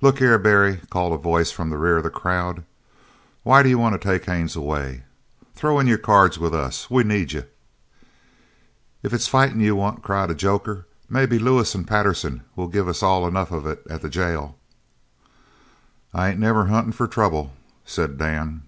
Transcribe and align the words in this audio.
"Look 0.00 0.16
here, 0.18 0.38
Barry," 0.38 0.80
called 0.88 1.12
a 1.12 1.18
voice 1.18 1.50
from 1.50 1.68
the 1.68 1.76
rear 1.76 1.98
of 1.98 2.02
the 2.02 2.08
crowd, 2.08 2.64
"why 3.42 3.62
do 3.62 3.68
you 3.68 3.76
want 3.78 3.92
to 3.92 3.98
take 4.08 4.24
Haines 4.24 4.56
away? 4.56 5.02
Throw 5.54 5.78
in 5.78 5.86
your 5.86 5.98
cards 5.98 6.38
with 6.38 6.54
us. 6.54 6.90
We 6.90 7.04
need 7.04 7.32
you." 7.32 7.44
"If 9.02 9.12
it's 9.12 9.28
fightin' 9.28 9.60
you 9.60 9.76
want," 9.76 10.02
cried 10.02 10.30
a 10.30 10.34
joker, 10.34 10.86
"maybe 11.10 11.38
Lewis 11.38 11.74
an' 11.76 11.84
Patterson 11.84 12.44
will 12.56 12.68
give 12.68 12.88
us 12.88 13.02
all 13.02 13.28
enough 13.28 13.50
of 13.52 13.66
it 13.66 13.82
at 13.90 14.00
the 14.00 14.08
jail." 14.08 14.56
"I 16.14 16.30
ain't 16.30 16.40
never 16.40 16.68
huntin' 16.68 16.92
for 16.92 17.06
trouble," 17.06 17.52
said 17.84 18.16
Dan. 18.16 18.62